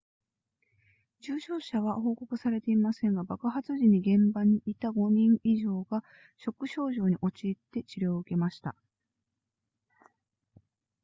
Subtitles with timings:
[1.19, 6.03] 重傷者は報告されていませんが爆発時に現場にいた5人以上が
[6.39, 8.73] ショック症状に陥って治療を受けました